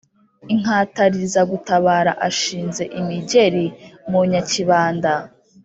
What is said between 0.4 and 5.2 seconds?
inkatariza gutabara ashinze imigeri mu nyakibanda